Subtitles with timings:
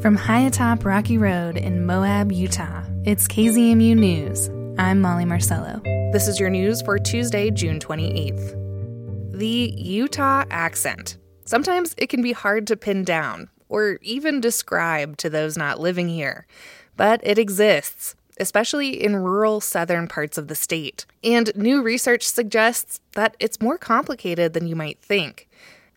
[0.00, 4.48] From high atop Rocky Road in Moab, Utah, it's KZMU News.
[4.78, 5.82] I'm Molly Marcello.
[6.14, 9.36] This is your news for Tuesday, June 28th.
[9.38, 11.18] The Utah accent.
[11.44, 16.08] Sometimes it can be hard to pin down or even describe to those not living
[16.08, 16.46] here,
[16.96, 21.04] but it exists, especially in rural southern parts of the state.
[21.22, 25.46] And new research suggests that it's more complicated than you might think.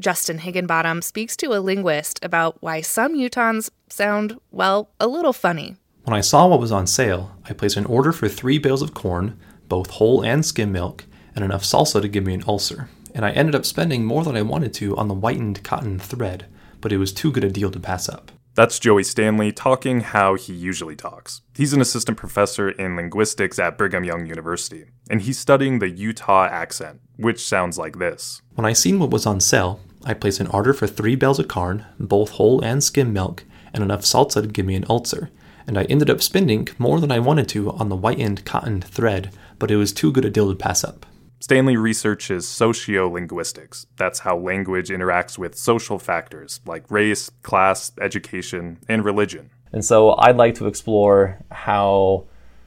[0.00, 5.76] Justin Higginbottom speaks to a linguist about why some Utahns sound, well, a little funny.
[6.04, 8.94] When I saw what was on sale, I placed an order for three bales of
[8.94, 11.04] corn, both whole and skim milk,
[11.36, 12.88] and enough salsa to give me an ulcer.
[13.14, 16.46] And I ended up spending more than I wanted to on the whitened cotton thread,
[16.80, 18.32] but it was too good a deal to pass up.
[18.54, 21.42] That's Joey Stanley talking how he usually talks.
[21.54, 26.46] He's an assistant professor in linguistics at Brigham Young University, and he's studying the Utah
[26.46, 28.42] accent, which sounds like this.
[28.54, 31.46] When I seen what was on sale, I placed an order for three bales of
[31.46, 35.30] corn, both whole and skim milk, and enough salsa to give me an ulcer.
[35.66, 39.32] And I ended up spending more than I wanted to on the whitened cotton thread,
[39.60, 41.06] but it was too good a deal to pass up.
[41.40, 43.86] Stanley researches sociolinguistics.
[43.96, 49.50] That's how language interacts with social factors like race, class, education, and religion.
[49.72, 52.26] And so I'd like to explore how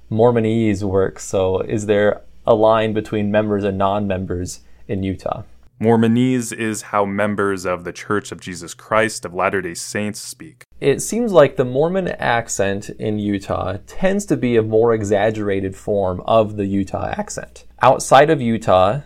[0.09, 1.23] Mormonese works.
[1.23, 5.43] So, is there a line between members and non members in Utah?
[5.79, 10.63] Mormonese is how members of the Church of Jesus Christ of Latter day Saints speak.
[10.79, 16.21] It seems like the Mormon accent in Utah tends to be a more exaggerated form
[16.25, 17.65] of the Utah accent.
[17.83, 19.01] Outside of Utah,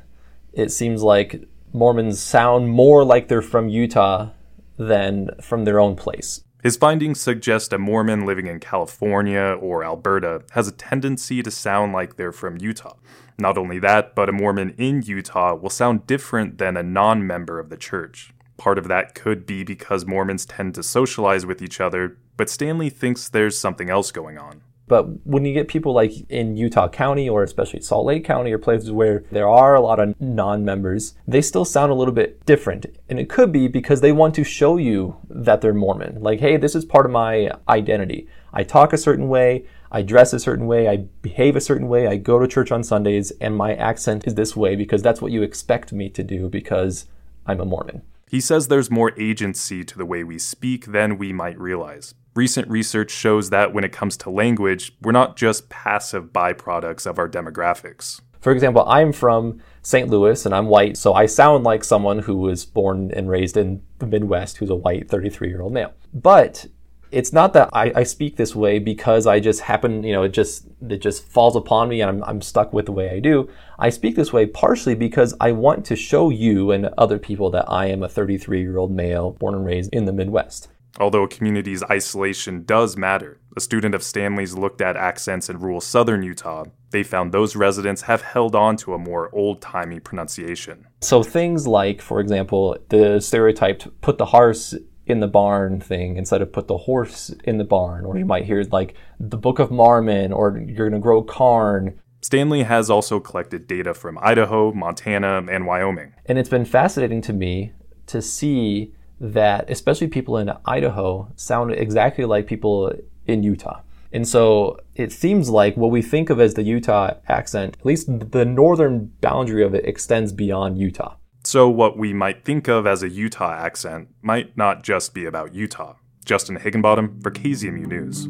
[0.53, 4.30] it seems like Mormons sound more like they're from Utah
[4.78, 6.44] than from their own place.
[6.61, 11.92] His findings suggest a Mormon living in California or Alberta has a tendency to sound
[11.92, 12.98] like they're from Utah.
[13.39, 17.59] Not only that, but a Mormon in Utah will sound different than a non member
[17.59, 18.31] of the church.
[18.58, 22.92] Part of that could be because Mormons tend to socialize with each other, but Stanley
[22.92, 24.61] thinks there's something else going on.
[24.88, 28.58] But when you get people like in Utah County or especially Salt Lake County or
[28.58, 32.45] places where there are a lot of non members, they still sound a little bit
[32.45, 32.86] different.
[33.09, 36.21] And it could be because they want to show you that they're Mormon.
[36.21, 38.27] Like, hey, this is part of my identity.
[38.53, 42.08] I talk a certain way, I dress a certain way, I behave a certain way,
[42.08, 45.31] I go to church on Sundays, and my accent is this way because that's what
[45.31, 47.05] you expect me to do because
[47.45, 48.03] I'm a Mormon.
[48.30, 52.14] He says there's more agency to the way we speak than we might realize.
[52.37, 57.17] Recent research shows that when it comes to language, we're not just passive byproducts of
[57.17, 58.21] our demographics.
[58.42, 60.08] For example, I'm from St.
[60.08, 63.81] Louis and I'm white, so I sound like someone who was born and raised in
[63.97, 65.93] the Midwest who's a white 33 year old male.
[66.14, 66.67] But
[67.09, 70.30] it's not that I, I, speak this way because I just happen, you know, it
[70.30, 73.49] just it just falls upon me and I'm, I'm stuck with the way I do.
[73.80, 77.65] I speak this way partially because I want to show you and other people that
[77.67, 80.67] I am a 33 year old male born and raised in the Midwest.
[80.99, 85.81] Although a community's isolation does matter, a student of Stanley's looked at accents in rural
[85.81, 86.65] southern Utah.
[86.91, 90.87] They found those residents have held on to a more old timey pronunciation.
[91.02, 94.75] So things like, for example, the stereotyped put the horse
[95.05, 98.05] in the barn thing instead of put the horse in the barn.
[98.05, 101.99] Or you might hear like the Book of Mormon or you're going to grow corn.
[102.21, 106.14] Stanley has also collected data from Idaho, Montana, and Wyoming.
[106.25, 107.73] And it's been fascinating to me
[108.08, 112.94] to see that, especially people in Idaho, sound exactly like people
[113.26, 113.82] in Utah.
[114.11, 118.08] And so it seems like what we think of as the Utah accent, at least
[118.32, 121.16] the northern boundary of it extends beyond Utah.
[121.44, 125.56] So, what we might think of as a Utah accent might not just be about
[125.56, 125.95] Utah.
[126.26, 128.27] Justin Higginbottom for KZMU News.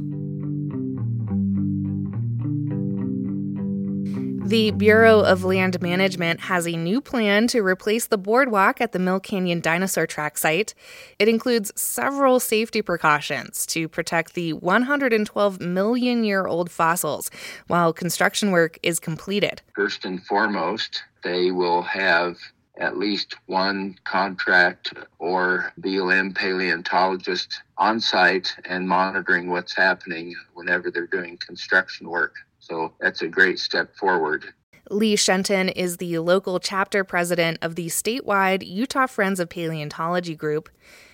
[4.48, 8.98] The Bureau of Land Management has a new plan to replace the boardwalk at the
[8.98, 10.74] Mill Canyon Dinosaur Track site.
[11.20, 17.30] It includes several safety precautions to protect the 112 million year old fossils
[17.68, 19.64] while construction work is completed.
[19.76, 22.38] First and foremost, they will have
[22.78, 31.06] at least one contract or BLM paleontologist on site and monitoring what's happening whenever they're
[31.06, 32.36] doing construction work.
[32.68, 34.54] So that's a great step forward.
[34.90, 40.70] Lee Shenton is the local chapter president of the statewide Utah Friends of Paleontology group.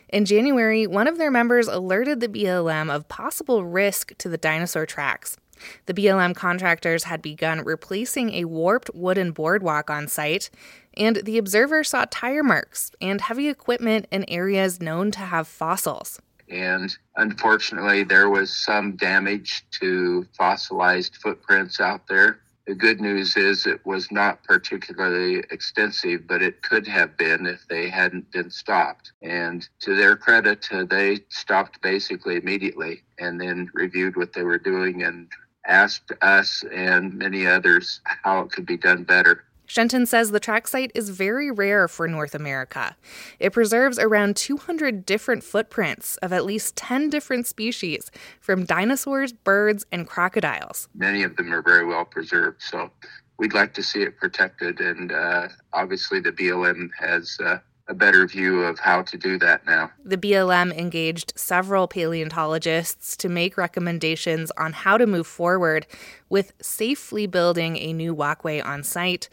[0.09, 4.85] In January, one of their members alerted the BLM of possible risk to the dinosaur
[4.85, 5.37] tracks.
[5.85, 10.49] The BLM contractors had begun replacing a warped wooden boardwalk on site,
[10.95, 16.19] and the observer saw tire marks and heavy equipment in areas known to have fossils.
[16.49, 22.39] And unfortunately, there was some damage to fossilized footprints out there.
[22.65, 27.67] The good news is it was not particularly extensive, but it could have been if
[27.67, 29.11] they hadn't been stopped.
[29.21, 34.57] And to their credit, uh, they stopped basically immediately and then reviewed what they were
[34.57, 35.27] doing and
[35.65, 39.43] asked us and many others how it could be done better.
[39.65, 42.95] Shenton says the track site is very rare for North America.
[43.39, 49.85] It preserves around 200 different footprints of at least 10 different species, from dinosaurs, birds,
[49.91, 50.87] and crocodiles.
[50.93, 52.91] Many of them are very well preserved, so
[53.37, 57.37] we'd like to see it protected, and uh, obviously the BLM has.
[57.43, 57.59] Uh,
[57.93, 59.91] a better view of how to do that now.
[60.03, 65.85] The BLM engaged several paleontologists to make recommendations on how to move forward
[66.27, 69.29] with safely building a new walkway on site.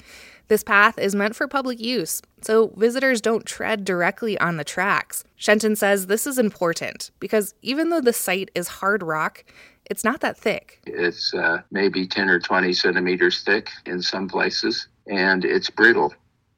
[0.49, 5.25] This path is meant for public use, so visitors don't tread directly on the tracks.
[5.37, 9.45] Shenton says this is important because even though the site is hard rock,
[9.89, 10.81] it's not that thick.
[10.87, 16.13] It's uh, maybe 10 or 20 centimeters thick in some places, and it's brittle.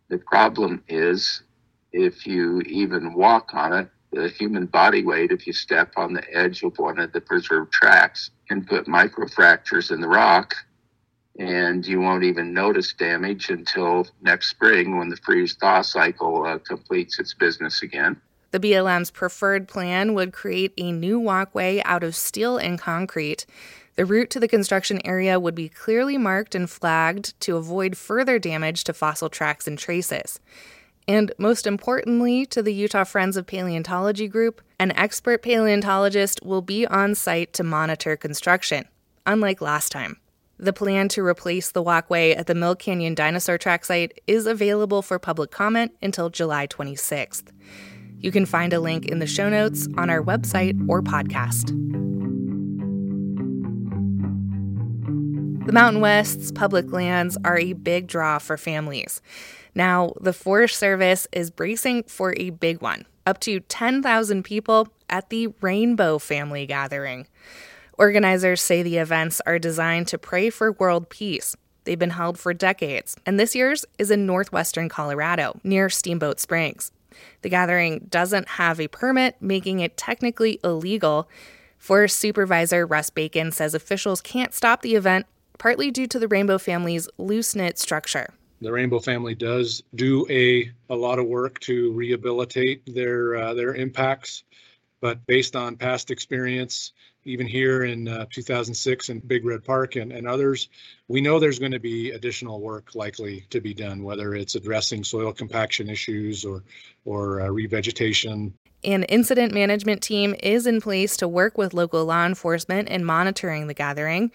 [0.08, 1.42] The problem is
[1.92, 6.34] if you even walk on it, the human body weight, if you step on the
[6.34, 10.54] edge of one of the preserved tracks, can put microfractures in the rock
[11.38, 16.58] and you won't even notice damage until next spring when the freeze thaw cycle uh,
[16.58, 18.20] completes its business again.
[18.50, 23.46] The BLM's preferred plan would create a new walkway out of steel and concrete.
[23.94, 28.38] The route to the construction area would be clearly marked and flagged to avoid further
[28.38, 30.38] damage to fossil tracks and traces.
[31.08, 36.86] And most importantly, to the Utah Friends of Paleontology group, an expert paleontologist will be
[36.86, 38.84] on site to monitor construction,
[39.26, 40.18] unlike last time.
[40.58, 45.02] The plan to replace the walkway at the Mill Canyon Dinosaur Track site is available
[45.02, 47.48] for public comment until July 26th.
[48.18, 52.01] You can find a link in the show notes on our website or podcast.
[55.64, 59.22] The Mountain West's public lands are a big draw for families.
[59.76, 65.30] Now, the Forest Service is bracing for a big one up to 10,000 people at
[65.30, 67.28] the Rainbow Family Gathering.
[67.96, 71.54] Organizers say the events are designed to pray for world peace.
[71.84, 76.90] They've been held for decades, and this year's is in northwestern Colorado, near Steamboat Springs.
[77.42, 81.28] The gathering doesn't have a permit, making it technically illegal.
[81.78, 85.26] Forest Supervisor Russ Bacon says officials can't stop the event,
[85.62, 88.34] partly due to the Rainbow family's loose knit structure.
[88.60, 93.72] The Rainbow family does do a, a lot of work to rehabilitate their uh, their
[93.72, 94.42] impacts,
[95.00, 96.92] but based on past experience,
[97.24, 100.68] even here in uh, 2006 in Big Red Park and, and others,
[101.06, 105.04] we know there's going to be additional work likely to be done, whether it's addressing
[105.04, 106.64] soil compaction issues or,
[107.04, 108.52] or uh, revegetation.
[108.84, 113.68] An incident management team is in place to work with local law enforcement in monitoring
[113.68, 114.32] the gathering.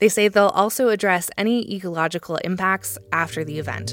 [0.00, 3.92] They say they'll also address any ecological impacts after the event.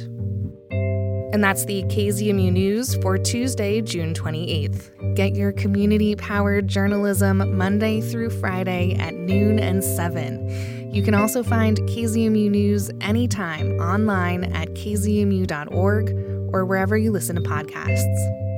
[1.33, 5.15] And that's the KZMU News for Tuesday, June 28th.
[5.15, 10.93] Get your community powered journalism Monday through Friday at noon and 7.
[10.93, 16.09] You can also find KZMU News anytime online at kzmu.org
[16.53, 18.52] or wherever you listen to podcasts.